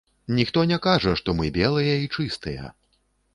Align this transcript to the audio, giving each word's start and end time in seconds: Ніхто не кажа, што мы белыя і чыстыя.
Ніхто 0.37 0.63
не 0.71 0.79
кажа, 0.85 1.13
што 1.19 1.35
мы 1.41 1.51
белыя 1.59 1.93
і 2.05 2.09
чыстыя. 2.15 2.73